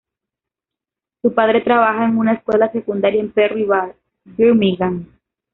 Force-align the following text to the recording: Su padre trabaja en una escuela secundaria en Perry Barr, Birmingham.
Su 1.21 1.35
padre 1.35 1.61
trabaja 1.61 2.05
en 2.07 2.17
una 2.17 2.33
escuela 2.33 2.71
secundaria 2.71 3.21
en 3.21 3.31
Perry 3.31 3.65
Barr, 3.65 3.95
Birmingham. 4.25 5.05